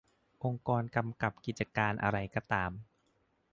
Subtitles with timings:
[0.43, 2.71] องค์กรกำกับกิจการอะไรก็ตาม